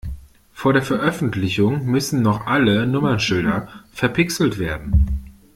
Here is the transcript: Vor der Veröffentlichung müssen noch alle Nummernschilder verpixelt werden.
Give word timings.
Vor 0.51 0.73
der 0.73 0.81
Veröffentlichung 0.81 1.85
müssen 1.85 2.23
noch 2.23 2.47
alle 2.47 2.87
Nummernschilder 2.87 3.67
verpixelt 3.93 4.57
werden. 4.57 5.05